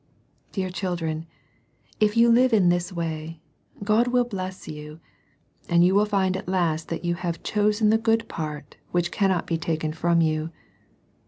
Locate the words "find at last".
6.07-6.87